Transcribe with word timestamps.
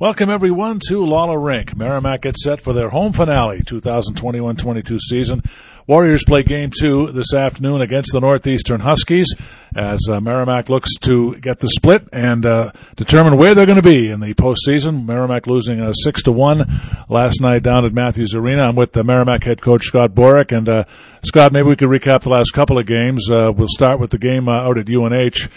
Welcome 0.00 0.30
everyone 0.30 0.78
to 0.86 1.04
Lawler 1.04 1.40
Rink. 1.40 1.76
Merrimack 1.76 2.22
gets 2.22 2.44
set 2.44 2.60
for 2.60 2.72
their 2.72 2.88
home 2.88 3.12
finale 3.12 3.62
2021-22 3.62 4.96
season. 5.00 5.42
Warriors 5.88 6.22
play 6.24 6.44
game 6.44 6.70
two 6.70 7.10
this 7.10 7.34
afternoon 7.34 7.80
against 7.80 8.12
the 8.12 8.20
Northeastern 8.20 8.78
Huskies 8.78 9.26
as 9.74 9.98
uh, 10.08 10.20
Merrimack 10.20 10.68
looks 10.68 10.94
to 11.00 11.34
get 11.36 11.58
the 11.58 11.68
split 11.68 12.06
and 12.12 12.46
uh, 12.46 12.70
determine 12.94 13.38
where 13.38 13.56
they're 13.56 13.66
going 13.66 13.74
to 13.74 13.82
be 13.82 14.08
in 14.08 14.20
the 14.20 14.34
postseason. 14.34 15.04
Merrimack 15.04 15.48
losing 15.48 15.80
uh, 15.80 15.90
six 15.90 16.22
to 16.22 16.30
one 16.30 16.80
last 17.08 17.40
night 17.40 17.64
down 17.64 17.84
at 17.84 17.92
Matthews 17.92 18.34
Arena. 18.34 18.68
I'm 18.68 18.76
with 18.76 18.92
the 18.92 19.02
Merrimack 19.02 19.42
head 19.42 19.60
coach 19.60 19.82
Scott 19.82 20.12
Borek 20.12 20.56
and 20.56 20.68
uh, 20.68 20.84
Scott. 21.28 21.52
Maybe 21.52 21.68
we 21.68 21.76
could 21.76 21.88
recap 21.88 22.22
the 22.22 22.30
last 22.30 22.52
couple 22.52 22.78
of 22.78 22.86
games. 22.86 23.30
Uh, 23.30 23.52
we'll 23.54 23.68
start 23.68 24.00
with 24.00 24.10
the 24.10 24.18
game 24.18 24.48
uh, 24.48 24.52
out 24.52 24.78
at 24.78 24.88
UNH 24.88 25.48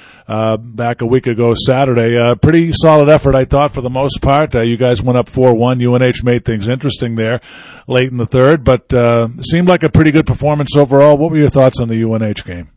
back 0.76 1.02
a 1.02 1.06
week 1.06 1.26
ago 1.28 1.54
Saturday. 1.66 2.36
pretty 2.42 2.72
solid 2.74 3.10
effort, 3.10 3.34
I 3.34 3.46
thought, 3.46 3.74
for 3.74 3.82
the 3.82 3.90
most 3.90 4.22
part. 4.22 4.54
you 4.54 4.78
guys 4.78 5.02
went 5.02 5.18
up 5.18 5.28
four 5.28 5.54
one. 5.56 5.82
UNH 5.82 6.24
made 6.24 6.46
things 6.46 6.68
interesting 6.68 7.16
there 7.16 7.42
late 7.88 8.12
in 8.12 8.18
the 8.18 8.26
third, 8.26 8.64
but 8.64 8.92
seemed 9.44 9.68
like 9.68 9.84
a 9.84 9.90
pretty 9.90 10.12
good 10.12 10.28
performance 10.28 10.78
overall. 10.78 11.18
What 11.18 11.32
were 11.32 11.38
your 11.38 11.50
thoughts 11.50 11.82
on 11.82 11.88
the 11.88 12.04
UNH 12.04 12.46
game? 12.46 12.70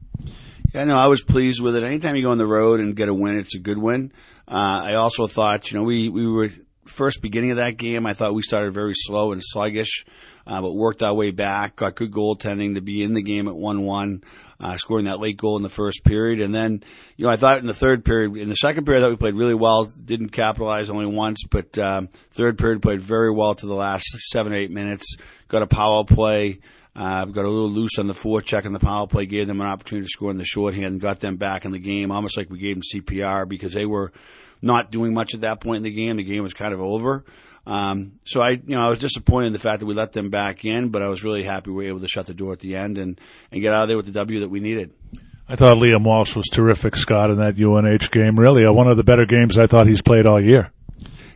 Yeah, 0.73 0.85
no, 0.85 0.97
I 0.97 1.07
was 1.07 1.23
pleased 1.23 1.61
with 1.61 1.77
it. 1.77 1.85
Anytime 1.85 2.17
you 2.17 2.23
go 2.23 2.33
on 2.33 2.39
the 2.39 2.47
road 2.47 2.81
and 2.81 2.97
get 2.97 3.09
a 3.09 3.15
win, 3.15 3.39
it's 3.39 3.55
a 3.55 3.61
good 3.61 3.79
win. 3.79 4.13
Uh, 4.49 4.83
I 4.85 4.95
also 4.95 5.27
thought, 5.27 5.71
you 5.71 5.79
know, 5.79 5.85
we, 5.85 6.09
we 6.09 6.27
were 6.27 6.51
first 6.85 7.23
beginning 7.23 7.53
of 7.53 7.59
that 7.59 7.77
game. 7.77 8.07
I 8.07 8.15
thought 8.15 8.35
we 8.35 8.43
started 8.43 8.73
very 8.73 8.95
slow 8.95 9.33
and 9.33 9.41
sluggish, 9.43 10.05
uh, 10.47 10.61
but 10.61 10.73
worked 10.73 11.03
our 11.03 11.15
way 11.15 11.31
back. 11.31 11.77
Got 11.77 11.97
good 11.97 12.11
goaltending 12.11 12.75
to 12.75 12.81
be 12.81 13.03
in 13.03 13.15
the 13.15 13.23
game 13.23 13.49
at 13.49 13.57
one-one, 13.57 14.23
uh, 14.61 14.77
scoring 14.77 15.07
that 15.07 15.21
late 15.21 15.37
goal 15.37 15.57
in 15.57 15.63
the 15.63 15.69
first 15.69 16.05
period, 16.05 16.41
and 16.41 16.55
then, 16.55 16.83
you 17.17 17.25
know, 17.25 17.31
I 17.31 17.37
thought 17.37 17.59
in 17.59 17.67
the 17.67 17.75
third 17.75 18.05
period, 18.05 18.37
in 18.37 18.49
the 18.49 18.55
second 18.57 18.85
period, 18.85 19.01
I 19.01 19.05
thought 19.05 19.11
we 19.11 19.17
played 19.17 19.37
really 19.37 19.55
well. 19.55 19.85
Didn't 19.85 20.31
capitalize 20.31 20.91
only 20.91 21.07
once, 21.07 21.45
but 21.51 21.79
um, 21.79 22.09
third 22.33 22.59
period 22.59 22.83
played 22.83 23.01
very 23.01 23.31
well 23.31 23.55
to 23.55 23.67
the 23.67 23.75
last 23.75 24.05
seven 24.31 24.53
or 24.53 24.57
eight 24.57 24.71
minutes. 24.71 25.17
Got 25.49 25.63
a 25.63 25.67
power 25.67 26.05
play. 26.05 26.61
Uh, 26.97 27.25
got 27.25 27.45
a 27.45 27.51
little 27.51 27.71
loose 27.71 27.99
on 27.99 28.07
the 28.07 28.15
forecheck 28.15 28.65
and 28.65 28.75
the 28.75 28.79
power 28.79 29.09
play, 29.09 29.27
gave 29.27 29.49
them 29.49 29.61
an 29.61 29.67
opportunity 29.67 30.07
to 30.07 30.11
score 30.11 30.31
in 30.31 30.39
the 30.39 30.45
shorthand 30.45 30.87
and 30.87 31.01
got 31.01 31.19
them 31.19 31.37
back 31.37 31.65
in 31.65 31.73
the 31.73 31.79
game, 31.81 32.13
almost 32.13 32.37
like 32.37 32.49
we 32.49 32.59
gave 32.59 32.77
them 32.77 32.83
CPR 32.83 33.49
because 33.49 33.73
they 33.73 33.85
were 33.85 34.13
not 34.63 34.93
doing 34.93 35.13
much 35.13 35.35
at 35.35 35.41
that 35.41 35.61
point 35.61 35.79
in 35.79 35.83
the 35.83 35.91
game. 35.91 36.17
The 36.17 36.23
game 36.23 36.45
was 36.45 36.55
kind 36.55 36.73
of 36.73 36.81
over. 36.81 37.25
Um, 37.67 38.19
so 38.25 38.41
I, 38.41 38.51
you 38.51 38.63
know, 38.67 38.87
I 38.87 38.91
was 38.91 38.99
disappointed 38.99 39.49
in 39.49 39.53
the 39.53 39.59
fact 39.59 39.81
that 39.81 39.87
we 39.87 39.95
let 39.95 40.13
them 40.13 40.31
back 40.31 40.65
in, 40.65 40.91
but 40.91 41.03
I 41.03 41.09
was 41.09 41.25
really 41.25 41.43
happy 41.43 41.71
we 41.71 41.85
were 41.85 41.89
able 41.89 42.01
to 42.01 42.09
shut 42.09 42.27
the 42.27 42.35
door 42.35 42.53
at 42.53 42.61
the 42.61 42.77
end 42.77 42.99
and, 42.99 43.19
and 43.51 43.61
get 43.63 43.73
out 43.73 43.83
of 43.83 43.89
there 43.89 43.97
with 43.97 44.07
the 44.07 44.13
W 44.13 44.41
that 44.41 44.51
we 44.51 44.61
needed. 44.61 44.93
I 45.49 45.57
thought 45.57 45.77
Liam 45.77 46.05
Walsh 46.05 46.37
was 46.37 46.47
terrific, 46.47 46.97
Scott, 46.97 47.31
in 47.31 47.39
that 47.39 47.59
UNH 47.61 48.11
game. 48.11 48.39
Really, 48.39 48.65
uh, 48.65 48.73
one 48.73 48.89
of 48.89 48.97
the 48.97 49.05
better 49.05 49.27
games 49.27 49.59
I 49.59 49.67
thought 49.67 49.87
he's 49.87 50.03
played 50.03 50.27
all 50.27 50.43
year. 50.43 50.73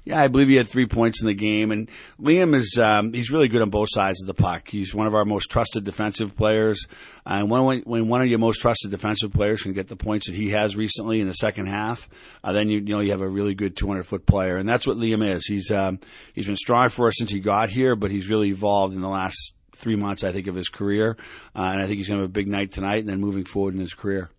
Yeah, 0.08 0.22
I 0.22 0.28
believe 0.28 0.48
he 0.48 0.54
had 0.54 0.66
three 0.66 0.86
points 0.86 1.20
in 1.20 1.26
the 1.26 1.34
game, 1.34 1.70
and 1.70 1.90
Liam 2.18 2.54
is 2.54 2.78
um, 2.80 3.12
he's 3.12 3.30
really 3.30 3.46
good 3.46 3.60
on 3.60 3.68
both 3.68 3.90
sides 3.90 4.22
of 4.22 4.26
the 4.26 4.32
puck. 4.32 4.66
He's 4.66 4.94
one 4.94 5.06
of 5.06 5.14
our 5.14 5.26
most 5.26 5.50
trusted 5.50 5.84
defensive 5.84 6.34
players, 6.34 6.86
and 7.26 7.50
when 7.50 7.80
when 7.80 8.08
one 8.08 8.22
of 8.22 8.28
your 8.28 8.38
most 8.38 8.62
trusted 8.62 8.90
defensive 8.90 9.34
players 9.34 9.62
can 9.62 9.74
get 9.74 9.88
the 9.88 9.96
points 9.96 10.26
that 10.26 10.34
he 10.34 10.48
has 10.48 10.76
recently 10.76 11.20
in 11.20 11.28
the 11.28 11.34
second 11.34 11.66
half, 11.66 12.08
uh, 12.42 12.54
then 12.54 12.70
you 12.70 12.78
you 12.78 12.86
know 12.86 13.00
you 13.00 13.10
have 13.10 13.20
a 13.20 13.28
really 13.28 13.54
good 13.54 13.76
200 13.76 14.02
foot 14.04 14.24
player, 14.24 14.56
and 14.56 14.66
that's 14.66 14.86
what 14.86 14.96
Liam 14.96 15.22
is. 15.22 15.44
He's 15.44 15.70
um, 15.70 16.00
he's 16.32 16.46
been 16.46 16.56
strong 16.56 16.88
for 16.88 17.08
us 17.08 17.14
since 17.18 17.30
he 17.30 17.38
got 17.38 17.68
here, 17.68 17.94
but 17.94 18.10
he's 18.10 18.30
really 18.30 18.48
evolved 18.48 18.94
in 18.94 19.02
the 19.02 19.10
last 19.10 19.52
three 19.76 19.96
months, 19.96 20.24
I 20.24 20.32
think, 20.32 20.46
of 20.46 20.54
his 20.54 20.70
career, 20.70 21.18
uh, 21.54 21.60
and 21.60 21.82
I 21.82 21.86
think 21.86 21.98
he's 21.98 22.08
going 22.08 22.16
to 22.16 22.22
have 22.22 22.30
a 22.30 22.32
big 22.32 22.48
night 22.48 22.72
tonight, 22.72 23.00
and 23.00 23.10
then 23.10 23.20
moving 23.20 23.44
forward 23.44 23.74
in 23.74 23.80
his 23.80 23.92
career. 23.92 24.30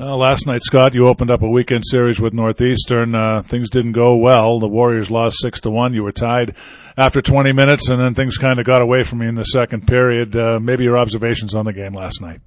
Uh, 0.00 0.16
last 0.16 0.46
night, 0.46 0.62
Scott, 0.62 0.94
you 0.94 1.08
opened 1.08 1.28
up 1.28 1.42
a 1.42 1.48
weekend 1.48 1.82
series 1.84 2.20
with 2.20 2.32
Northeastern. 2.32 3.16
Uh, 3.16 3.42
things 3.42 3.68
didn't 3.68 3.92
go 3.92 4.14
well. 4.14 4.60
The 4.60 4.68
Warriors 4.68 5.10
lost 5.10 5.38
six 5.40 5.60
to 5.62 5.70
one. 5.70 5.92
You 5.92 6.04
were 6.04 6.12
tied 6.12 6.54
after 6.96 7.20
20 7.20 7.52
minutes, 7.52 7.88
and 7.88 8.00
then 8.00 8.14
things 8.14 8.36
kind 8.36 8.60
of 8.60 8.64
got 8.64 8.80
away 8.80 9.02
from 9.02 9.22
you 9.22 9.28
in 9.28 9.34
the 9.34 9.42
second 9.42 9.88
period. 9.88 10.36
Uh, 10.36 10.60
maybe 10.60 10.84
your 10.84 10.96
observations 10.96 11.56
on 11.56 11.64
the 11.64 11.72
game 11.72 11.94
last 11.94 12.20
night. 12.20 12.40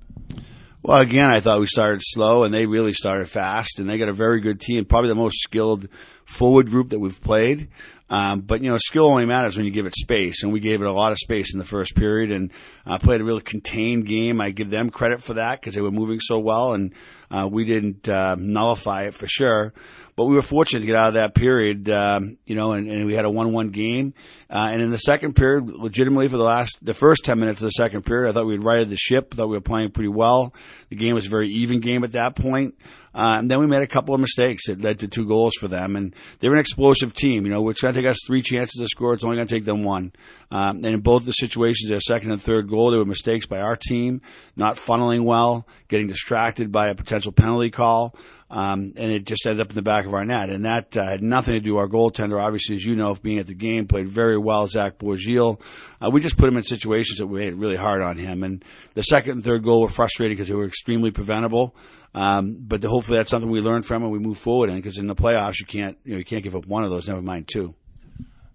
Well, 0.81 1.00
again, 1.01 1.29
I 1.29 1.41
thought 1.41 1.59
we 1.59 1.67
started 1.67 2.00
slow, 2.01 2.45
and 2.45 2.53
they 2.53 2.67
really 2.67 2.94
started 2.94 3.29
fast, 3.29 3.79
and 3.79 3.89
they 3.89 3.97
got 3.97 4.07
a 4.07 4.13
very 4.13 4.39
good 4.39 4.62
team, 4.62 4.85
probably 4.85 5.09
the 5.09 5.16
most 5.16 5.41
skilled 5.41 5.89
forward 6.23 6.69
group 6.69 6.89
that 6.91 7.00
we've 7.00 7.22
played. 7.22 7.68
Um, 8.11 8.41
but 8.41 8.61
you 8.61 8.69
know, 8.69 8.77
skill 8.77 9.05
only 9.05 9.25
matters 9.25 9.55
when 9.55 9.66
you 9.66 9.72
give 9.72 9.85
it 9.85 9.95
space, 9.95 10.44
and 10.44 10.51
we 10.51 10.59
gave 10.59 10.81
it 10.81 10.85
a 10.85 10.91
lot 10.91 11.13
of 11.13 11.17
space 11.17 11.53
in 11.53 11.59
the 11.59 11.66
first 11.66 11.95
period, 11.95 12.29
and 12.29 12.51
uh, 12.85 12.97
played 12.97 13.22
a 13.22 13.23
really 13.23 13.41
contained 13.41 14.05
game. 14.05 14.41
I 14.41 14.51
give 14.51 14.69
them 14.69 14.89
credit 14.89 15.23
for 15.23 15.35
that 15.35 15.61
because 15.61 15.75
they 15.75 15.81
were 15.81 15.91
moving 15.91 16.19
so 16.19 16.38
well, 16.38 16.73
and 16.73 16.94
uh, 17.31 17.47
we 17.50 17.63
didn't 17.63 18.09
uh, 18.09 18.35
nullify 18.38 19.03
it 19.03 19.13
for 19.13 19.27
sure. 19.27 19.73
But 20.17 20.25
we 20.25 20.35
were 20.35 20.41
fortunate 20.41 20.81
to 20.81 20.85
get 20.85 20.97
out 20.97 21.07
of 21.07 21.13
that 21.13 21.33
period, 21.33 21.89
um, 21.89 22.38
you 22.45 22.53
know, 22.53 22.73
and, 22.73 22.85
and 22.89 23.05
we 23.05 23.13
had 23.13 23.23
a 23.23 23.29
one-one 23.29 23.69
game. 23.69 24.13
Uh, 24.50 24.67
and 24.71 24.81
in 24.81 24.91
the 24.91 24.97
second 24.97 25.38
period, 25.38 25.67
legitimately 25.67 26.27
for 26.27 26.35
the 26.35 26.44
last, 26.44 26.79
the 26.81 26.94
first 26.94 27.23
ten 27.23 27.39
minutes 27.39 27.61
of 27.61 27.66
the 27.66 27.71
second 27.71 28.05
period, 28.05 28.29
I 28.29 28.33
thought 28.33 28.45
we 28.45 28.55
had 28.55 28.63
righted 28.63 28.89
the 28.89 28.97
ship. 28.97 29.29
I 29.31 29.38
thought 29.38 29.47
we 29.47 29.55
were 29.55 29.61
playing 29.61 29.91
pretty 29.91 30.09
well. 30.09 30.53
The 30.89 30.97
game 30.97 31.16
was 31.16 31.27
a 31.27 31.29
very 31.29 31.47
even 31.50 31.79
game 31.79 32.03
at 32.03 32.11
that 32.11 32.35
point. 32.35 32.75
Uh, 33.13 33.35
and 33.39 33.51
then 33.51 33.59
we 33.59 33.67
made 33.67 33.81
a 33.81 33.88
couple 33.88 34.16
of 34.16 34.21
mistakes 34.21 34.67
that 34.67 34.81
led 34.81 35.00
to 35.00 35.07
two 35.07 35.25
goals 35.25 35.53
for 35.59 35.67
them. 35.67 35.95
And 35.95 36.16
they're 36.39 36.53
an 36.53 36.59
explosive 36.59 37.13
team. 37.13 37.45
You 37.45 37.51
know, 37.51 37.67
it's 37.69 37.81
going 37.81 37.94
to 37.94 38.00
take 38.01 38.12
us 38.12 38.19
three 38.25 38.41
chances 38.41 38.81
to 38.81 38.88
score. 38.88 39.13
It's 39.13 39.23
only 39.23 39.38
going 39.38 39.47
to 39.47 39.53
take 39.53 39.66
them 39.66 39.84
one. 39.84 40.13
Um, 40.50 40.78
and 40.78 40.88
in 40.88 41.00
both 41.01 41.25
the 41.25 41.31
situations, 41.34 41.89
their 41.89 42.01
second 42.01 42.31
and 42.31 42.41
third 42.41 42.69
goal, 42.69 42.91
there 42.91 43.00
were 43.00 43.06
mistakes 43.06 43.45
by 43.45 43.62
our 43.62 43.75
team, 43.75 44.22
not 44.56 44.75
funneling 44.75 45.23
well, 45.23 45.67
getting 45.88 46.07
distracted 46.07 46.72
by 46.72 46.89
a 46.89 46.95
potential 46.95 47.31
penalty 47.31 47.69
call. 47.69 48.16
Um, 48.50 48.94
and 48.97 49.12
it 49.12 49.25
just 49.25 49.45
ended 49.45 49.62
up 49.62 49.69
in 49.69 49.75
the 49.75 49.81
back 49.81 50.06
of 50.06 50.13
our 50.13 50.25
net. 50.25 50.50
And 50.50 50.66
that 50.66 50.97
uh, 50.97 51.06
had 51.06 51.23
nothing 51.23 51.53
to 51.53 51.62
do 51.62 51.75
with 51.75 51.84
our 51.84 51.88
goaltender. 51.88 52.41
Obviously, 52.41 52.75
as 52.75 52.84
you 52.84 52.97
know, 52.97 53.16
being 53.16 53.39
at 53.39 53.47
the 53.47 53.53
game, 53.53 53.88
played 53.88 54.09
very 54.09 54.38
well, 54.38 54.68
Zach 54.68 54.97
Borgil. 54.97 55.62
Uh, 56.03 56.09
we 56.09 56.19
just 56.19 56.35
put 56.35 56.50
him 56.50 56.57
in 56.57 56.63
situations 56.63 57.19
that 57.19 57.28
made 57.28 57.47
it 57.47 57.56
really 57.56 57.78
hard 57.78 58.01
on 58.01 58.18
him. 58.18 58.44
And 58.44 58.63
the 58.94 59.03
second 59.03 59.31
and 59.31 59.44
third 59.44 59.63
goal 59.63 59.81
were 59.81 59.88
frustrating 59.88 60.35
because 60.35 60.50
they 60.50 60.56
were 60.56 60.66
extremely 60.66 61.12
preventable. 61.12 61.75
Um, 62.13 62.57
but 62.59 62.83
hopefully 62.83 63.18
that's 63.18 63.29
something 63.29 63.50
we 63.50 63.62
learn 63.62 63.83
from 63.83 64.03
and 64.03 64.12
we 64.12 64.19
move 64.19 64.38
forward 64.38 64.69
in 64.69 64.75
because 64.75 64.97
in 64.97 65.07
the 65.07 65.16
playoffs 65.16 65.59
you 65.59 65.66
can't 65.66 65.97
you 66.03 66.12
know 66.12 66.18
you 66.18 66.25
can't 66.25 66.44
give 66.44 66.56
up 66.56 66.66
one 66.66 66.83
of 66.83 66.89
those. 66.89 67.07
Never 67.07 67.22
mind 67.22 67.47
two. 67.47 67.73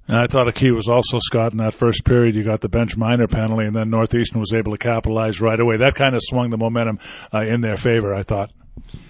I 0.09 0.27
thought 0.28 0.47
a 0.47 0.53
key 0.53 0.71
was 0.71 0.89
also 0.89 1.19
Scott 1.19 1.53
in 1.53 1.59
that 1.59 1.75
first 1.75 2.05
period. 2.05 2.37
You 2.37 2.44
got 2.44 2.61
the 2.61 2.69
bench 2.69 2.97
minor 2.97 3.27
penalty, 3.27 3.67
and 3.67 3.75
then 3.75 3.91
Northeastern 3.91 4.41
was 4.41 4.55
able 4.55 4.72
to 4.72 4.78
capitalize 4.78 5.41
right 5.41 5.59
away. 5.59 5.78
That 5.78 5.94
kind 5.94 6.15
of 6.15 6.21
swung 6.22 6.50
the 6.50 6.56
momentum 6.56 7.00
uh, 7.34 7.41
in 7.41 7.61
their 7.61 7.77
favor. 7.77 8.15
I 8.15 8.22
thought. 8.22 8.53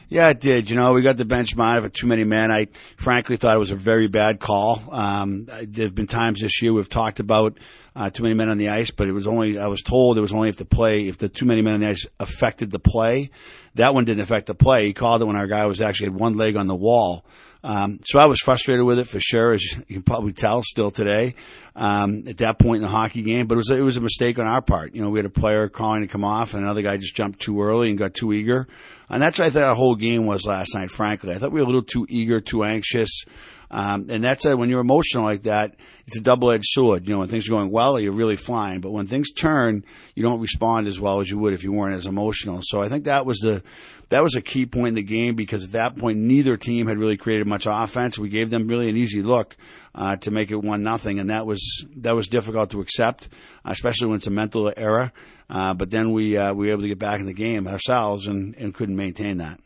Yeah, 0.09 0.29
it 0.29 0.41
did. 0.41 0.71
You 0.71 0.77
know, 0.77 0.93
we 0.93 1.03
got 1.03 1.17
the 1.17 1.25
bench 1.25 1.57
minor 1.57 1.83
for 1.83 1.89
too 1.89 2.07
many 2.07 2.23
men. 2.23 2.53
I 2.53 2.69
frankly 2.97 3.37
thought 3.37 3.57
it 3.57 3.59
was 3.59 3.73
a 3.73 3.77
very 3.77 4.07
bad 4.07 4.39
call. 4.39 4.81
Um, 4.93 5.47
there 5.47 5.87
have 5.87 5.97
been 5.97 6.07
times 6.07 6.41
this 6.41 6.63
year 6.63 6.73
we've 6.73 6.89
talked 6.89 7.19
about 7.19 7.59
uh, 7.97 8.11
too 8.11 8.23
many 8.23 8.35
men 8.35 8.49
on 8.49 8.57
the 8.57 8.69
ice, 8.69 8.93
but 8.93 9.09
it 9.09 9.13
was 9.13 9.27
only 9.27 9.59
I 9.59 9.67
was 9.67 9.83
told 9.83 10.17
it 10.17 10.21
was 10.21 10.33
only 10.33 10.49
if 10.49 10.57
the 10.57 10.65
play 10.65 11.09
if 11.09 11.19
the 11.19 11.29
too 11.29 11.45
many 11.45 11.61
men 11.61 11.75
on 11.75 11.81
the 11.81 11.89
ice 11.89 12.07
affected 12.21 12.71
the 12.71 12.79
play. 12.79 13.31
That 13.77 13.95
one 13.95 14.05
didn't 14.05 14.23
affect 14.23 14.47
the 14.47 14.55
play. 14.55 14.87
He 14.87 14.93
called 14.93 15.23
it 15.23 15.27
when 15.27 15.37
our 15.37 15.47
guy 15.47 15.67
was 15.67 15.81
actually 15.81 16.07
had 16.07 16.21
one 16.21 16.37
leg 16.37 16.57
on 16.57 16.67
the 16.67 16.75
wall. 16.75 17.25
Um, 17.67 17.99
so 18.05 18.21
I 18.21 18.27
was 18.27 18.41
frustrated 18.41 18.85
with 18.85 18.99
it 18.99 19.09
for 19.09 19.19
sure, 19.19 19.53
as 19.53 19.65
you 19.65 19.97
can 19.97 20.03
probably 20.03 20.33
tell 20.33 20.63
still 20.63 20.93
today. 20.93 21.35
Um, 21.75 22.25
at 22.29 22.39
that 22.39 22.59
point 22.59 22.77
in 22.77 22.83
the 22.83 22.89
hockey 22.89 23.23
game, 23.23 23.49
but 23.49 23.55
it 23.55 23.59
was 23.59 23.71
it 23.71 23.81
was 23.81 23.97
a 23.97 24.01
mistake 24.01 24.39
on 24.39 24.47
our 24.47 24.63
part. 24.63 24.95
You 24.95 25.03
know, 25.03 25.11
we 25.11 25.19
had 25.19 25.27
a 25.27 25.31
player 25.31 25.69
calling 25.69 26.03
to 26.03 26.07
come 26.07 26.25
off, 26.25 26.55
and 26.55 26.63
another 26.63 26.81
guy 26.81 26.97
just 26.97 27.15
jumped 27.15 27.41
too 27.41 27.61
early 27.61 27.91
and 27.91 27.99
got 27.99 28.15
too 28.15 28.33
eager, 28.33 28.67
and 29.11 29.23
that's 29.23 29.39
what 29.39 29.47
I 29.47 29.51
thought 29.51 29.65
our 29.65 29.75
whole 29.75 29.97
game 29.97 30.27
was 30.27 30.47
last 30.47 30.75
night. 30.75 30.91
Frankly, 30.91 31.35
I 31.35 31.39
thought 31.39 31.53
we 31.53 31.61
were 31.61 31.65
a 31.65 31.67
little 31.67 31.83
too 31.83 32.07
eager, 32.09 32.41
too 32.41 32.65
anxious. 32.65 33.25
Um, 33.71 34.07
and 34.11 34.23
that's 34.23 34.45
a, 34.45 34.57
when 34.57 34.71
you're 34.71 34.81
emotional 34.81 35.25
like 35.25 35.43
that, 35.45 35.75
it's 36.07 36.17
a 36.17 36.21
double-edged 36.21 36.67
sword. 36.67 37.07
You 37.07 37.15
know, 37.15 37.21
when 37.21 37.29
things 37.29 37.49
are 37.49 37.53
going 37.53 37.71
well, 37.71 37.99
you're 37.99 38.13
really 38.13 38.37
flying, 38.37 38.81
but 38.81 38.91
when 38.91 39.07
things 39.07 39.33
turn, 39.33 39.85
you 40.15 40.23
don't 40.23 40.41
respond 40.41 40.87
as 40.87 41.01
well 41.01 41.21
as 41.21 41.31
you 41.31 41.39
would 41.39 41.53
if 41.53 41.65
you 41.65 41.73
weren't 41.73 41.97
as 41.97 42.07
emotional. 42.07 42.61
So 42.63 42.81
I 42.81 42.89
think 42.89 43.05
that 43.05 43.27
was 43.27 43.39
the 43.39 43.63
that 44.09 44.23
was 44.23 44.37
a 44.37 44.41
key 44.41 44.67
point 44.67 44.89
in 44.89 44.95
the 44.95 45.03
game 45.03 45.35
because 45.35 45.65
at 45.65 45.73
that 45.73 45.97
point 45.97 46.19
neither 46.19 46.57
team 46.57 46.87
had 46.87 46.99
really 46.99 47.17
created 47.17 47.47
much 47.47 47.67
offense. 47.69 48.19
We 48.19 48.29
gave 48.29 48.51
them 48.51 48.69
really 48.69 48.89
an 48.89 48.97
easy 48.97 49.21
look 49.21 49.57
uh, 49.97 50.17
to 50.17 50.31
make 50.31 50.51
it 50.51 50.63
one 50.63 50.83
nothing, 50.83 51.19
and 51.19 51.31
that 51.31 51.47
was 51.47 51.85
that 51.97 52.15
was 52.15 52.29
difficult 52.29 52.71
to 52.71 52.81
accept, 52.81 53.29
especially 53.65 54.09
when 54.09 54.19
it's 54.19 54.27
a 54.27 54.31
mental 54.31 54.73
error. 54.77 55.13
Uh, 55.51 55.75
but 55.75 55.91
then 55.91 56.13
we 56.13 56.37
uh, 56.37 56.55
we 56.55 56.67
were 56.67 56.73
able 56.73 56.83
to 56.83 56.89
get 56.89 56.99
back 56.99 57.21
in 57.21 57.27
the 57.27 57.33
game 57.33 57.67
ourselves 57.67 58.27
and, 58.27 58.55
and 58.57 58.75
couldn't 58.75 58.97
maintain 58.97 59.39
that. 59.39 59.59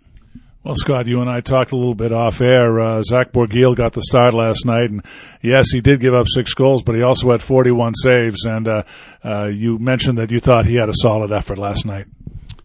Well, 0.62 0.74
Scott, 0.76 1.06
you 1.06 1.22
and 1.22 1.30
I 1.30 1.40
talked 1.40 1.72
a 1.72 1.76
little 1.76 1.94
bit 1.94 2.12
off 2.12 2.42
air. 2.42 2.78
Uh, 2.80 3.02
Zach 3.02 3.32
Borgil 3.32 3.74
got 3.74 3.94
the 3.94 4.02
start 4.02 4.34
last 4.34 4.66
night, 4.66 4.90
and 4.90 5.02
yes, 5.40 5.70
he 5.72 5.80
did 5.80 6.00
give 6.00 6.12
up 6.12 6.26
six 6.28 6.52
goals, 6.52 6.82
but 6.82 6.94
he 6.94 7.00
also 7.00 7.30
had 7.30 7.40
41 7.40 7.94
saves. 7.94 8.44
And 8.44 8.68
uh, 8.68 8.82
uh, 9.24 9.46
you 9.46 9.78
mentioned 9.78 10.18
that 10.18 10.30
you 10.30 10.38
thought 10.38 10.66
he 10.66 10.74
had 10.74 10.90
a 10.90 10.94
solid 10.94 11.32
effort 11.32 11.56
last 11.56 11.86
night. 11.86 12.06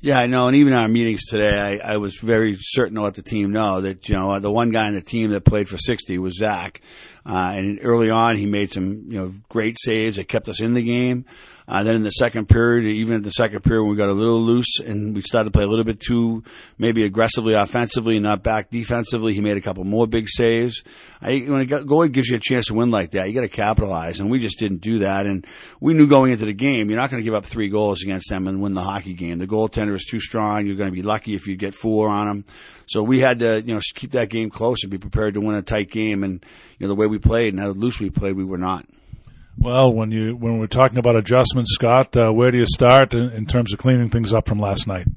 Yeah, 0.02 0.20
I 0.20 0.28
know. 0.28 0.48
And 0.48 0.58
even 0.58 0.74
in 0.74 0.80
our 0.80 0.90
meetings 0.90 1.24
today, 1.24 1.80
I, 1.82 1.94
I 1.94 1.98
was 1.98 2.18
very 2.18 2.58
certain 2.60 2.96
to 2.96 3.02
let 3.02 3.14
the 3.14 3.22
team 3.22 3.54
know 3.54 3.80
that, 3.80 4.10
you 4.10 4.16
know, 4.16 4.40
the 4.40 4.52
one 4.52 4.72
guy 4.72 4.88
on 4.88 4.94
the 4.94 5.02
team 5.02 5.32
that 5.32 5.46
played 5.46 5.70
for 5.70 5.78
60 5.78 6.18
was 6.18 6.38
Zach. 6.38 6.82
Uh, 7.26 7.54
and 7.56 7.80
early 7.82 8.10
on, 8.10 8.36
he 8.36 8.46
made 8.46 8.72
some, 8.72 9.06
you 9.08 9.18
know, 9.18 9.34
great 9.48 9.78
saves 9.80 10.18
that 10.18 10.28
kept 10.28 10.50
us 10.50 10.60
in 10.60 10.74
the 10.74 10.84
game. 10.84 11.26
Uh, 11.68 11.84
then 11.84 11.96
in 11.96 12.04
the 12.04 12.12
second 12.12 12.48
period, 12.48 12.86
even 12.86 13.16
in 13.16 13.22
the 13.24 13.32
second 13.32 13.64
period, 13.64 13.82
when 13.82 13.92
we 13.92 13.98
got 13.98 14.10
a 14.10 14.14
little 14.14 14.40
loose 14.40 14.80
and 14.80 15.16
we 15.16 15.22
started 15.22 15.46
to 15.46 15.52
play 15.52 15.64
a 15.64 15.68
little 15.68 15.84
bit 15.84 16.00
too 16.00 16.44
maybe 16.78 17.04
aggressively 17.04 17.56
offensively 17.56 18.18
and 18.18 18.24
not 18.24 18.44
back 18.44 18.70
defensively, 18.70 19.34
he 19.34 19.42
made 19.42 19.58
a 19.58 19.62
couple 19.62 19.84
more 19.84 20.06
big 20.06 20.28
saves. 20.30 20.84
I, 21.22 21.40
when 21.40 21.62
a 21.62 21.66
goalie 21.66 22.12
gives 22.12 22.28
you 22.28 22.36
a 22.36 22.40
chance 22.40 22.68
to 22.68 22.76
win 22.76 22.92
like 22.92 23.12
that, 23.12 23.28
you 23.28 23.34
got 23.34 23.42
to 23.42 23.48
capitalize, 23.48 24.20
and 24.20 24.30
we 24.30 24.40
just 24.40 24.60
didn't 24.60 24.82
do 24.82 25.00
that. 25.00 25.26
And 25.26 25.46
we 25.80 25.96
knew 25.96 26.08
going 26.08 26.32
into 26.32 26.46
the 26.46 26.54
game, 26.54 26.90
you're 26.90 27.00
not 27.00 27.10
going 27.10 27.22
to 27.22 27.26
give 27.26 27.34
up 27.34 27.46
three 27.46 27.70
goals 27.70 28.04
against 28.04 28.30
them 28.30 28.48
and 28.48 28.62
win 28.62 28.76
the 28.76 28.82
hockey 28.82 29.14
game. 29.14 29.40
The 29.40 29.48
goaltender 29.48 29.96
is 29.96 30.06
too 30.06 30.20
strong. 30.20 30.68
You're 30.68 30.76
going 30.76 30.92
to 30.92 30.96
be 30.96 31.02
lucky 31.02 31.34
if 31.34 31.48
you 31.48 31.56
get 31.56 31.74
four 31.74 32.10
on 32.10 32.28
them. 32.28 32.46
So 32.88 33.02
we 33.02 33.20
had 33.20 33.40
to, 33.40 33.64
you 33.66 33.74
know, 33.74 33.82
keep 33.96 34.12
that 34.12 34.30
game 34.30 34.52
close 34.52 34.84
and 34.84 34.92
be 34.92 35.00
prepared 35.00 35.34
to 35.34 35.42
win 35.42 35.56
a 35.56 35.64
tight 35.64 35.90
game. 35.90 36.24
And 36.24 36.46
you 36.78 36.86
know, 36.86 36.90
the 36.90 36.96
way 36.96 37.08
we 37.08 37.18
played 37.18 37.54
and 37.54 37.60
how 37.60 37.70
loose 37.70 38.00
we 38.00 38.12
played, 38.12 38.36
we 38.36 38.46
were 38.46 38.60
not. 38.60 38.86
Well, 39.58 39.94
when 39.94 40.12
you 40.12 40.36
when 40.36 40.60
we're 40.60 40.68
talking 40.68 40.98
about 40.98 41.16
adjustments, 41.16 41.74
Scott, 41.74 42.16
uh, 42.18 42.32
where 42.32 42.52
do 42.52 42.58
you 42.58 42.66
start 42.66 43.14
in, 43.14 43.30
in, 43.32 43.46
terms 43.46 43.74
of 43.74 43.80
cleaning 43.80 44.10
things 44.10 44.34
up 44.34 44.48
from 44.48 44.60
last 44.60 44.86
night? 44.86 45.08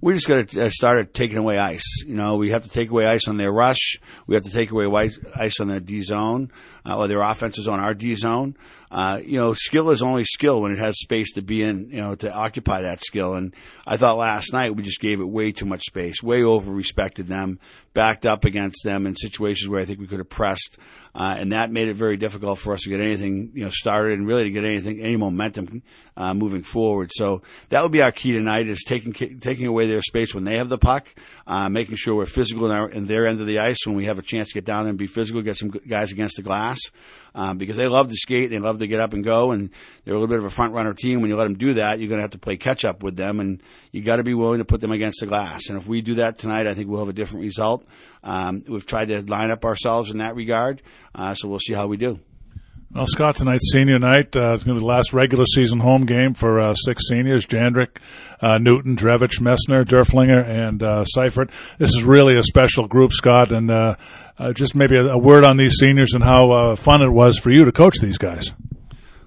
We 0.00 0.14
just 0.14 0.26
got 0.26 0.48
to 0.48 0.66
uh, 0.66 0.70
start 0.70 1.14
taking 1.14 1.38
away 1.38 1.58
ice. 1.58 2.02
You 2.06 2.14
know, 2.14 2.36
we 2.36 2.50
have 2.50 2.64
to 2.64 2.70
take 2.70 2.90
away 2.90 3.06
ice 3.06 3.28
on 3.28 3.36
their 3.36 3.52
rush. 3.52 4.00
We 4.26 4.34
have 4.34 4.44
to 4.44 4.50
take 4.50 4.70
away 4.70 5.10
ice 5.36 5.60
on 5.60 5.68
their 5.68 5.80
D 5.80 6.02
zone 6.02 6.50
uh, 6.86 6.98
or 6.98 7.08
their 7.08 7.22
offenses 7.22 7.68
on 7.68 7.80
our 7.80 7.94
D 7.94 8.14
zone. 8.14 8.56
Uh, 8.90 9.20
you 9.24 9.38
know, 9.38 9.54
skill 9.54 9.90
is 9.90 10.02
only 10.02 10.24
skill 10.24 10.62
when 10.62 10.72
it 10.72 10.78
has 10.78 10.98
space 10.98 11.32
to 11.32 11.42
be 11.42 11.62
in, 11.62 11.90
you 11.90 12.00
know, 12.00 12.16
to 12.16 12.32
occupy 12.32 12.82
that 12.82 13.00
skill. 13.00 13.34
And 13.34 13.54
I 13.86 13.96
thought 13.96 14.16
last 14.16 14.52
night 14.52 14.74
we 14.74 14.82
just 14.82 15.00
gave 15.00 15.20
it 15.20 15.28
way 15.28 15.52
too 15.52 15.64
much 15.64 15.82
space, 15.84 16.24
way 16.24 16.42
over 16.42 16.72
respected 16.72 17.28
them, 17.28 17.60
backed 17.94 18.26
up 18.26 18.44
against 18.44 18.82
them 18.82 19.06
in 19.06 19.14
situations 19.14 19.68
where 19.68 19.80
I 19.80 19.84
think 19.84 20.00
we 20.00 20.08
could 20.08 20.18
have 20.18 20.28
pressed. 20.28 20.76
Uh, 21.14 21.36
and 21.38 21.52
that 21.52 21.70
made 21.70 21.86
it 21.86 21.94
very 21.94 22.16
difficult 22.16 22.58
for 22.58 22.72
us 22.72 22.80
to 22.80 22.88
get 22.88 23.00
anything, 23.00 23.52
you 23.54 23.62
know, 23.62 23.70
started 23.70 24.18
and 24.18 24.26
really 24.26 24.44
to 24.44 24.50
get 24.50 24.64
anything, 24.64 25.00
any 25.00 25.16
momentum, 25.16 25.82
uh, 26.16 26.34
moving 26.34 26.64
forward. 26.64 27.10
So 27.14 27.42
that 27.68 27.84
would 27.84 27.92
be 27.92 28.02
our 28.02 28.12
key 28.12 28.32
tonight 28.32 28.66
is 28.66 28.82
taking, 28.84 29.12
taking 29.12 29.66
away 29.66 29.86
their 29.86 30.02
space 30.02 30.34
when 30.34 30.44
they 30.44 30.56
have 30.56 30.68
the 30.68 30.78
puck, 30.78 31.14
uh, 31.46 31.68
making 31.68 31.94
sure 31.96 32.16
we're 32.16 32.26
physical 32.26 32.66
in, 32.66 32.76
our, 32.76 32.88
in 32.88 33.06
their 33.06 33.26
end 33.28 33.40
of 33.40 33.46
the 33.46 33.60
ice 33.60 33.78
when 33.86 33.94
we 33.94 34.06
have 34.06 34.18
a 34.18 34.22
chance 34.22 34.48
to 34.48 34.54
get 34.54 34.64
down 34.64 34.82
there 34.82 34.90
and 34.90 34.98
be 34.98 35.06
physical, 35.06 35.42
get 35.42 35.56
some 35.56 35.70
guys 35.70 36.10
against 36.10 36.36
the 36.36 36.42
glass 36.42 36.79
um, 37.34 37.58
because 37.58 37.76
they 37.76 37.88
love 37.88 38.08
to 38.08 38.14
skate, 38.14 38.50
they 38.50 38.58
love 38.58 38.78
to 38.78 38.86
get 38.86 39.00
up 39.00 39.12
and 39.12 39.24
go, 39.24 39.52
and 39.52 39.70
they're 40.04 40.14
a 40.14 40.16
little 40.16 40.28
bit 40.28 40.38
of 40.38 40.44
a 40.44 40.50
front 40.50 40.74
runner 40.74 40.94
team. 40.94 41.20
When 41.20 41.30
you 41.30 41.36
let 41.36 41.44
them 41.44 41.58
do 41.58 41.74
that, 41.74 41.98
you're 41.98 42.08
going 42.08 42.18
to 42.18 42.22
have 42.22 42.30
to 42.30 42.38
play 42.38 42.56
catch 42.56 42.84
up 42.84 43.02
with 43.02 43.16
them, 43.16 43.40
and 43.40 43.62
you 43.92 44.02
got 44.02 44.16
to 44.16 44.24
be 44.24 44.34
willing 44.34 44.58
to 44.58 44.64
put 44.64 44.80
them 44.80 44.92
against 44.92 45.20
the 45.20 45.26
glass. 45.26 45.68
And 45.68 45.78
if 45.78 45.86
we 45.86 46.00
do 46.00 46.14
that 46.14 46.38
tonight, 46.38 46.66
I 46.66 46.74
think 46.74 46.88
we'll 46.88 47.00
have 47.00 47.08
a 47.08 47.12
different 47.12 47.44
result. 47.44 47.84
Um, 48.22 48.64
we've 48.68 48.86
tried 48.86 49.08
to 49.08 49.22
line 49.22 49.50
up 49.50 49.64
ourselves 49.64 50.10
in 50.10 50.18
that 50.18 50.34
regard, 50.34 50.82
uh, 51.14 51.34
so 51.34 51.48
we'll 51.48 51.60
see 51.60 51.74
how 51.74 51.86
we 51.86 51.96
do. 51.96 52.20
Well, 52.92 53.06
Scott, 53.06 53.36
tonight's 53.36 53.70
senior 53.72 54.00
night. 54.00 54.34
Uh, 54.34 54.52
it's 54.52 54.64
going 54.64 54.74
to 54.74 54.80
be 54.80 54.84
the 54.84 54.84
last 54.84 55.12
regular 55.12 55.44
season 55.46 55.78
home 55.78 56.06
game 56.06 56.34
for 56.34 56.58
uh, 56.58 56.74
six 56.74 57.08
seniors: 57.08 57.46
Jandric, 57.46 57.98
uh, 58.40 58.58
Newton, 58.58 58.96
Drevitch, 58.96 59.40
Messner, 59.40 59.84
Durflinger, 59.84 60.44
and 60.44 60.82
uh, 60.82 61.04
Seyfert. 61.16 61.50
This 61.78 61.90
is 61.90 62.02
really 62.02 62.36
a 62.36 62.42
special 62.42 62.88
group, 62.88 63.12
Scott, 63.12 63.52
and 63.52 63.70
uh, 63.70 63.94
uh, 64.38 64.52
just 64.52 64.74
maybe 64.74 64.96
a, 64.96 65.06
a, 65.06 65.18
word 65.18 65.44
on 65.44 65.56
these 65.56 65.76
seniors 65.78 66.14
and 66.14 66.24
how 66.24 66.50
uh, 66.50 66.74
fun 66.74 67.00
it 67.00 67.10
was 67.10 67.38
for 67.38 67.52
you 67.52 67.64
to 67.64 67.70
coach 67.70 68.00
these 68.00 68.18
guys. 68.18 68.52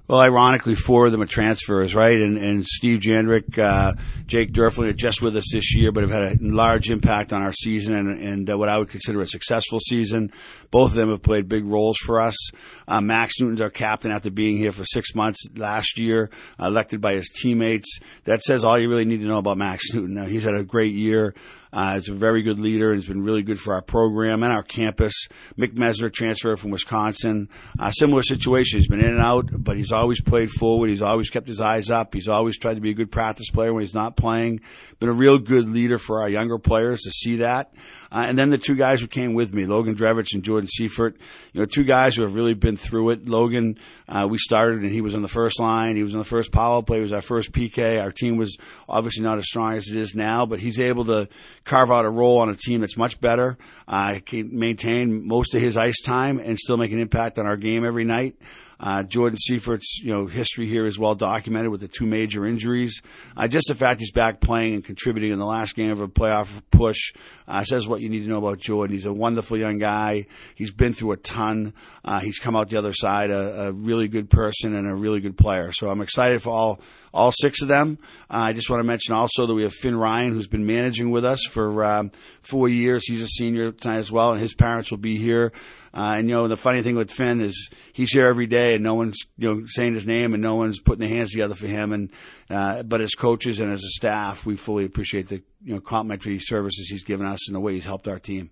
Well, 0.09 0.19
ironically, 0.19 0.75
four 0.75 1.05
of 1.05 1.13
them 1.13 1.21
are 1.21 1.25
transfers, 1.25 1.95
right? 1.95 2.19
And, 2.19 2.37
and 2.37 2.65
Steve 2.65 2.99
Jandric, 2.99 3.57
uh, 3.57 3.93
Jake 4.27 4.51
Derfling 4.51 4.89
are 4.89 4.93
just 4.93 5.21
with 5.21 5.37
us 5.37 5.45
this 5.53 5.73
year, 5.73 5.93
but 5.93 6.03
have 6.03 6.11
had 6.11 6.23
a 6.23 6.37
large 6.41 6.89
impact 6.89 7.31
on 7.31 7.41
our 7.41 7.53
season 7.53 7.95
and, 7.95 8.19
and 8.19 8.49
uh, 8.49 8.57
what 8.57 8.67
I 8.67 8.77
would 8.77 8.89
consider 8.89 9.21
a 9.21 9.27
successful 9.27 9.79
season. 9.79 10.33
Both 10.73 10.93
of 10.93 10.97
them 10.97 11.11
have 11.11 11.21
played 11.21 11.47
big 11.47 11.65
roles 11.65 11.99
for 11.99 12.19
us. 12.19 12.49
Uh, 12.87 12.99
Max 12.99 13.39
Newton's 13.39 13.61
our 13.61 13.69
captain 13.69 14.09
after 14.09 14.31
being 14.31 14.57
here 14.57 14.71
for 14.71 14.83
six 14.85 15.13
months 15.13 15.45
last 15.55 15.99
year, 15.99 16.31
elected 16.59 16.99
by 16.99 17.13
his 17.13 17.29
teammates. 17.29 17.99
That 18.23 18.41
says 18.41 18.63
all 18.63 18.79
you 18.79 18.89
really 18.89 19.05
need 19.05 19.21
to 19.21 19.27
know 19.27 19.37
about 19.37 19.59
Max 19.59 19.83
Newton. 19.93 20.15
Now, 20.15 20.25
he's 20.25 20.45
had 20.45 20.55
a 20.55 20.63
great 20.63 20.95
year. 20.95 21.35
Uh, 21.73 21.95
he's 21.95 22.07
a 22.07 22.13
very 22.13 22.43
good 22.43 22.59
leader 22.59 22.91
and 22.91 22.99
has 22.99 23.07
been 23.07 23.23
really 23.23 23.41
good 23.41 23.59
for 23.59 23.73
our 23.73 23.81
program 23.81 24.43
and 24.43 24.53
our 24.53 24.61
campus. 24.61 25.27
Mick 25.57 25.73
Messner 25.73 26.13
transferred 26.13 26.59
from 26.59 26.69
Wisconsin. 26.69 27.49
Uh, 27.79 27.89
similar 27.89 28.21
situation. 28.21 28.77
He's 28.77 28.87
been 28.87 28.99
in 28.99 29.11
and 29.11 29.19
out, 29.19 29.49
but 29.51 29.75
he's 29.75 29.91
always 29.91 30.21
played 30.21 30.51
forward. 30.51 30.91
He's 30.91 31.01
always 31.01 31.31
kept 31.31 31.47
his 31.47 31.59
eyes 31.59 31.89
up. 31.89 32.13
He's 32.13 32.27
always 32.27 32.59
tried 32.59 32.75
to 32.75 32.81
be 32.81 32.91
a 32.91 32.93
good 32.93 33.11
practice 33.11 33.49
player 33.49 33.73
when 33.73 33.81
he's 33.81 33.95
not 33.95 34.15
playing. 34.15 34.61
Been 34.99 35.09
a 35.09 35.13
real 35.13 35.39
good 35.39 35.67
leader 35.67 35.97
for 35.97 36.21
our 36.21 36.29
younger 36.29 36.59
players 36.59 37.01
to 37.01 37.11
see 37.11 37.37
that. 37.37 37.73
Uh, 38.11 38.25
and 38.27 38.37
then 38.37 38.51
the 38.51 38.59
two 38.59 38.75
guys 38.75 39.01
who 39.01 39.07
came 39.07 39.33
with 39.33 39.51
me, 39.51 39.65
Logan 39.65 39.95
Drevitch 39.95 40.35
and 40.35 40.43
Seyfert, 40.67 41.15
you 41.53 41.61
know, 41.61 41.65
two 41.65 41.83
guys 41.83 42.15
who 42.15 42.21
have 42.21 42.35
really 42.35 42.53
been 42.53 42.77
through 42.77 43.09
it. 43.09 43.27
Logan, 43.27 43.77
uh, 44.07 44.27
we 44.29 44.37
started 44.37 44.81
and 44.81 44.91
he 44.91 45.01
was 45.01 45.15
on 45.15 45.21
the 45.21 45.27
first 45.27 45.59
line. 45.59 45.95
He 45.95 46.03
was 46.03 46.13
on 46.13 46.19
the 46.19 46.25
first 46.25 46.51
power 46.51 46.81
play. 46.81 46.97
He 46.97 47.03
was 47.03 47.13
our 47.13 47.21
first 47.21 47.51
PK. 47.51 48.01
Our 48.01 48.11
team 48.11 48.37
was 48.37 48.57
obviously 48.87 49.23
not 49.23 49.37
as 49.37 49.45
strong 49.45 49.73
as 49.73 49.87
it 49.89 49.97
is 49.97 50.15
now, 50.15 50.45
but 50.45 50.59
he's 50.59 50.79
able 50.79 51.05
to 51.05 51.29
carve 51.63 51.91
out 51.91 52.05
a 52.05 52.09
role 52.09 52.39
on 52.39 52.49
a 52.49 52.55
team 52.55 52.81
that's 52.81 52.97
much 52.97 53.19
better. 53.21 53.57
Uh, 53.87 54.19
can 54.25 54.57
maintain 54.57 55.27
most 55.27 55.53
of 55.55 55.61
his 55.61 55.77
ice 55.77 56.01
time 56.01 56.39
and 56.39 56.57
still 56.57 56.77
make 56.77 56.91
an 56.91 56.99
impact 56.99 57.37
on 57.37 57.45
our 57.45 57.57
game 57.57 57.85
every 57.85 58.03
night. 58.03 58.35
Uh, 58.83 59.01
Jordan 59.01 59.37
Seyfert's 59.37 59.99
you 60.03 60.11
know 60.11 60.25
history 60.25 60.67
here 60.67 60.85
is 60.85 60.99
well 60.99 61.15
documented 61.15 61.71
with 61.71 61.79
the 61.79 61.87
two 61.87 62.05
major 62.05 62.45
injuries. 62.45 63.01
Uh, 63.37 63.47
just 63.47 63.69
the 63.69 63.75
fact 63.75 64.01
he's 64.01 64.11
back 64.11 64.41
playing 64.41 64.73
and 64.73 64.83
contributing 64.83 65.31
in 65.31 65.39
the 65.39 65.45
last 65.45 65.73
game 65.73 65.89
of 65.89 66.01
a 66.01 66.07
playoff 66.09 66.61
push 66.69 67.13
uh, 67.47 67.63
says 67.63 67.87
what 67.87 68.01
you 68.01 68.09
need 68.09 68.23
to 68.23 68.29
know 68.29 68.39
about 68.39 68.59
Jordan. 68.59 68.93
He's 68.93 69.05
a 69.05 69.13
wonderful 69.13 69.55
young 69.55 69.79
guy. 69.79 70.25
He's 70.55 70.71
been 70.71 70.91
through 70.91 71.13
a 71.13 71.17
ton. 71.17 71.73
Uh, 72.03 72.19
he's 72.19 72.39
come 72.39 72.57
out 72.57 72.69
the 72.69 72.75
other 72.75 72.93
side 72.93 73.31
a, 73.31 73.67
a, 73.67 73.71
really 73.71 74.09
good 74.09 74.29
person 74.29 74.75
and 74.75 74.85
a 74.85 74.93
really 74.93 75.21
good 75.21 75.37
player. 75.37 75.71
So 75.71 75.89
I'm 75.89 76.01
excited 76.01 76.41
for 76.41 76.49
all 76.49 76.81
all 77.13 77.31
six 77.31 77.61
of 77.61 77.69
them. 77.69 77.99
Uh, 78.29 78.37
I 78.37 78.53
just 78.53 78.69
want 78.69 78.81
to 78.81 78.83
mention 78.83 79.13
also 79.13 79.45
that 79.45 79.53
we 79.53 79.63
have 79.63 79.73
Finn 79.73 79.95
Ryan, 79.95 80.33
who's 80.33 80.47
been 80.47 80.65
managing 80.65 81.09
with 81.09 81.23
us 81.23 81.45
for 81.45 81.85
um, 81.85 82.11
four 82.41 82.67
years. 82.67 83.07
He's 83.07 83.21
a 83.21 83.27
senior 83.27 83.71
tonight 83.71 83.97
as 83.97 84.11
well, 84.11 84.31
and 84.31 84.41
his 84.41 84.53
parents 84.53 84.91
will 84.91 84.97
be 84.97 85.15
here. 85.15 85.53
Uh, 85.93 86.15
and 86.17 86.27
you 86.27 86.35
know, 86.35 86.47
the 86.47 86.57
funny 86.57 86.81
thing 86.81 86.95
with 86.95 87.11
Finn 87.11 87.39
is 87.39 87.69
he's 87.93 88.11
here 88.11 88.25
every 88.25 88.47
day, 88.47 88.73
and 88.73 88.83
no 88.83 88.95
one's 88.95 89.19
you 89.37 89.53
know 89.53 89.63
saying 89.67 89.93
his 89.93 90.07
name, 90.07 90.33
and 90.33 90.41
no 90.41 90.55
one's 90.55 90.79
putting 90.79 91.01
their 91.07 91.15
hands 91.15 91.31
together 91.31 91.53
for 91.53 91.67
him. 91.67 91.93
And 91.93 92.11
uh, 92.49 92.83
but 92.83 93.01
as 93.01 93.11
coaches 93.11 93.59
and 93.59 93.71
as 93.71 93.83
a 93.83 93.89
staff, 93.89 94.45
we 94.45 94.55
fully 94.55 94.85
appreciate 94.85 95.29
the 95.29 95.43
you 95.63 95.75
know 95.75 95.81
complimentary 95.81 96.39
services 96.39 96.89
he's 96.89 97.03
given 97.03 97.27
us 97.27 97.47
and 97.47 97.55
the 97.55 97.59
way 97.59 97.73
he's 97.73 97.85
helped 97.85 98.07
our 98.07 98.19
team. 98.19 98.49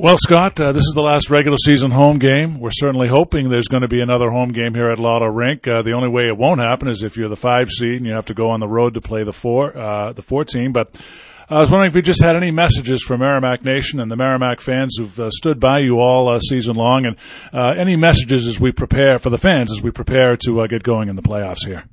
Well, 0.00 0.16
Scott, 0.16 0.60
uh, 0.60 0.70
this 0.70 0.84
is 0.84 0.92
the 0.94 1.02
last 1.02 1.28
regular 1.28 1.56
season 1.56 1.90
home 1.90 2.20
game. 2.20 2.60
We're 2.60 2.70
certainly 2.70 3.08
hoping 3.08 3.50
there's 3.50 3.66
going 3.66 3.82
to 3.82 3.88
be 3.88 4.00
another 4.00 4.30
home 4.30 4.52
game 4.52 4.72
here 4.72 4.90
at 4.90 5.00
Lawler 5.00 5.28
Rink. 5.28 5.66
Uh, 5.66 5.82
the 5.82 5.92
only 5.92 6.08
way 6.08 6.28
it 6.28 6.36
won't 6.36 6.60
happen 6.60 6.86
is 6.86 7.02
if 7.02 7.16
you're 7.16 7.28
the 7.28 7.34
five 7.34 7.68
seed 7.68 7.96
and 7.96 8.06
you 8.06 8.12
have 8.12 8.26
to 8.26 8.34
go 8.34 8.50
on 8.50 8.60
the 8.60 8.68
road 8.68 8.94
to 8.94 9.00
play 9.00 9.24
the 9.24 9.32
four, 9.32 9.76
uh, 9.76 10.12
the 10.12 10.22
four 10.22 10.44
team. 10.44 10.72
But 10.72 10.96
I 11.50 11.60
was 11.60 11.70
wondering 11.70 11.90
if 11.90 11.96
you 11.96 12.02
just 12.02 12.22
had 12.22 12.36
any 12.36 12.50
messages 12.50 13.02
for 13.02 13.16
Merrimack 13.16 13.64
Nation 13.64 14.00
and 14.00 14.10
the 14.10 14.16
Merrimack 14.16 14.60
fans 14.60 14.96
who've 14.98 15.18
uh, 15.18 15.30
stood 15.30 15.58
by 15.58 15.78
you 15.78 15.98
all 15.98 16.28
uh, 16.28 16.40
season 16.40 16.76
long, 16.76 17.06
and 17.06 17.16
uh, 17.54 17.74
any 17.74 17.96
messages 17.96 18.46
as 18.46 18.60
we 18.60 18.70
prepare 18.70 19.18
for 19.18 19.30
the 19.30 19.38
fans 19.38 19.72
as 19.72 19.82
we 19.82 19.90
prepare 19.90 20.36
to 20.36 20.60
uh, 20.60 20.66
get 20.66 20.82
going 20.82 21.08
in 21.08 21.16
the 21.16 21.22
playoffs 21.22 21.66
here. 21.66 21.84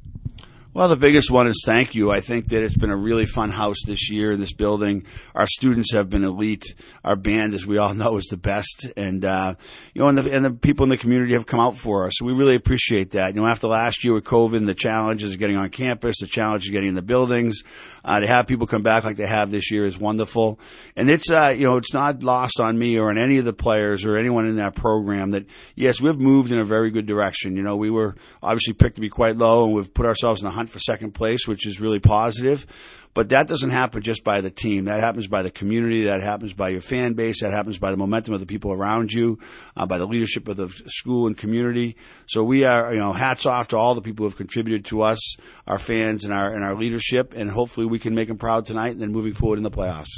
Well, 0.76 0.90
the 0.90 0.98
biggest 0.98 1.32
one 1.32 1.48
is 1.48 1.64
thank 1.66 1.96
you. 1.96 2.12
I 2.12 2.20
think 2.20 2.50
that 2.50 2.62
it's 2.62 2.76
been 2.76 2.92
a 2.92 2.98
really 2.98 3.26
fun 3.26 3.50
house 3.50 3.78
this 3.88 4.12
year 4.12 4.34
in 4.34 4.42
this 4.42 4.52
building. 4.52 5.06
Our 5.34 5.48
students 5.48 5.94
have 5.94 6.10
been 6.10 6.26
elite. 6.26 6.76
Our 7.02 7.16
band, 7.16 7.54
as 7.54 7.66
we 7.66 7.78
all 7.78 7.94
know, 7.94 8.18
is 8.18 8.26
the 8.26 8.36
best, 8.36 8.86
and 8.98 9.24
uh, 9.24 9.56
you 9.94 10.02
know, 10.02 10.10
and 10.10 10.18
the 10.18 10.30
and 10.36 10.44
the 10.44 10.52
people 10.52 10.84
in 10.84 10.90
the 10.90 10.98
community 10.98 11.32
have 11.32 11.46
come 11.46 11.62
out 11.62 11.78
for 11.78 12.06
us. 12.06 12.16
So 12.18 12.26
we 12.26 12.34
really 12.34 12.56
appreciate 12.56 13.12
that. 13.12 13.34
You 13.34 13.40
know, 13.40 13.48
after 13.48 13.68
last 13.68 14.04
year 14.04 14.16
with 14.16 14.26
COVID, 14.26 14.66
the 14.66 14.76
challenges 14.76 15.32
of 15.32 15.40
getting 15.40 15.56
on 15.56 15.70
campus, 15.70 16.18
the 16.20 16.28
challenge 16.28 16.68
of 16.68 16.74
getting 16.74 16.90
in 16.90 16.96
the 16.96 17.02
buildings, 17.02 17.64
uh, 18.04 18.20
to 18.20 18.28
have 18.28 18.46
people 18.46 18.68
come 18.68 18.84
back 18.84 19.06
like 19.06 19.16
they 19.16 19.28
have 19.28 19.52
this 19.52 19.72
year 19.72 19.86
is 19.86 19.98
wonderful. 19.98 20.60
And 20.98 21.10
it's 21.10 21.32
uh, 21.32 21.56
you 21.58 21.68
know, 21.68 21.78
it's 21.78 21.94
not 21.94 22.22
lost 22.22 22.60
on 22.60 22.78
me 22.78 23.00
or 23.00 23.10
on 23.10 23.18
any 23.18 23.38
of 23.38 23.46
the 23.46 23.54
players 23.54 24.04
or 24.04 24.18
anyone 24.18 24.46
in 24.46 24.58
that 24.58 24.76
program 24.76 25.32
that 25.32 25.46
yes, 25.74 26.02
we've 26.02 26.20
moved 26.20 26.52
in 26.52 26.60
a 26.60 26.66
very 26.66 26.92
good 26.92 27.06
direction. 27.06 27.56
You 27.56 27.64
know, 27.64 27.78
we 27.78 27.90
were 27.90 28.16
obviously 28.44 28.74
picked 28.74 28.96
to 28.96 29.02
be 29.02 29.10
quite 29.10 29.38
low, 29.38 29.64
and 29.64 29.74
we've 29.74 29.94
put 29.94 30.06
ourselves 30.06 30.42
in 30.42 30.46
the 30.46 30.65
for 30.68 30.80
second 30.80 31.12
place, 31.12 31.48
which 31.48 31.66
is 31.66 31.80
really 31.80 32.00
positive. 32.00 32.66
But 33.14 33.30
that 33.30 33.48
doesn't 33.48 33.70
happen 33.70 34.02
just 34.02 34.26
by 34.26 34.42
the 34.42 34.52
team. 34.52 34.86
That 34.86 35.00
happens 35.00 35.28
by 35.28 35.42
the 35.42 35.50
community. 35.50 36.04
That 36.04 36.22
happens 36.22 36.52
by 36.52 36.70
your 36.70 36.82
fan 36.82 37.14
base. 37.14 37.40
That 37.42 37.54
happens 37.54 37.80
by 37.80 37.92
the 37.92 37.98
momentum 37.98 38.34
of 38.34 38.42
the 38.42 38.46
people 38.46 38.74
around 38.74 39.14
you, 39.14 39.40
uh, 39.78 39.86
by 39.86 39.98
the 39.98 40.06
leadership 40.06 40.50
of 40.50 40.58
the 40.58 40.68
school 40.88 41.26
and 41.26 41.38
community. 41.38 41.96
So 42.28 42.44
we 42.44 42.66
are, 42.66 42.94
you 42.94 43.00
know, 43.00 43.14
hats 43.14 43.46
off 43.46 43.70
to 43.70 43.78
all 43.78 43.96
the 43.96 44.02
people 44.02 44.26
who 44.26 44.30
have 44.30 44.38
contributed 44.38 44.84
to 44.86 45.02
us, 45.02 45.38
our 45.66 45.80
fans 45.80 46.26
and 46.26 46.34
our, 46.34 46.50
and 46.50 46.62
our 46.62 46.76
leadership. 46.76 47.34
And 47.34 47.50
hopefully 47.50 47.86
we 47.86 48.00
can 48.00 48.16
make 48.16 48.28
them 48.28 48.38
proud 48.38 48.66
tonight 48.66 48.92
and 48.92 49.02
then 49.02 49.14
moving 49.14 49.34
forward 49.34 49.58
in 49.58 49.64
the 49.64 49.72
playoffs. 49.72 50.12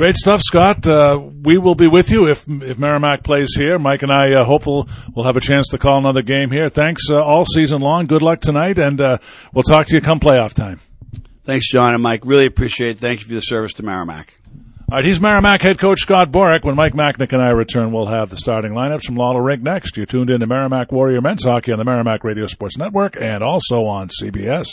Great 0.00 0.16
stuff, 0.16 0.40
Scott. 0.40 0.88
Uh, 0.88 1.20
we 1.44 1.58
will 1.58 1.74
be 1.74 1.86
with 1.86 2.10
you 2.10 2.26
if 2.26 2.48
if 2.48 2.78
Merrimack 2.78 3.22
plays 3.22 3.48
here. 3.54 3.78
Mike 3.78 4.02
and 4.02 4.10
I 4.10 4.32
uh, 4.32 4.44
hope 4.44 4.66
we'll, 4.66 4.88
we'll 5.14 5.26
have 5.26 5.36
a 5.36 5.42
chance 5.42 5.68
to 5.72 5.78
call 5.78 5.98
another 5.98 6.22
game 6.22 6.50
here. 6.50 6.70
Thanks 6.70 7.10
uh, 7.10 7.22
all 7.22 7.44
season 7.44 7.82
long. 7.82 8.06
Good 8.06 8.22
luck 8.22 8.40
tonight, 8.40 8.78
and 8.78 8.98
uh, 8.98 9.18
we'll 9.52 9.62
talk 9.62 9.88
to 9.88 9.94
you 9.94 10.00
come 10.00 10.18
playoff 10.18 10.54
time. 10.54 10.80
Thanks, 11.44 11.70
John 11.70 11.92
and 11.92 12.02
Mike. 12.02 12.22
Really 12.24 12.46
appreciate 12.46 12.96
it. 12.96 12.98
Thank 12.98 13.20
you 13.20 13.26
for 13.26 13.34
the 13.34 13.42
service 13.42 13.74
to 13.74 13.82
Merrimack. 13.82 14.40
All 14.90 14.96
right, 14.96 15.04
he's 15.04 15.20
Merrimack 15.20 15.60
head 15.60 15.78
coach 15.78 16.00
Scott 16.00 16.32
Borek. 16.32 16.64
When 16.64 16.76
Mike 16.76 16.94
Machnik 16.94 17.34
and 17.34 17.42
I 17.42 17.50
return, 17.50 17.92
we'll 17.92 18.06
have 18.06 18.30
the 18.30 18.38
starting 18.38 18.72
lineups 18.72 19.04
from 19.04 19.16
Lawler 19.16 19.42
Rink 19.42 19.62
next. 19.62 19.98
You're 19.98 20.06
tuned 20.06 20.30
in 20.30 20.40
to 20.40 20.46
Merrimack 20.46 20.92
Warrior 20.92 21.20
Men's 21.20 21.44
Hockey 21.44 21.72
on 21.72 21.78
the 21.78 21.84
Merrimack 21.84 22.24
Radio 22.24 22.46
Sports 22.46 22.78
Network 22.78 23.16
and 23.20 23.42
also 23.42 23.84
on 23.84 24.08
CBS. 24.08 24.66